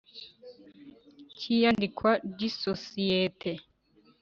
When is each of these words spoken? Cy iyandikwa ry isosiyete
Cy 1.37 1.45
iyandikwa 1.55 2.11
ry 2.31 2.41
isosiyete 2.49 3.51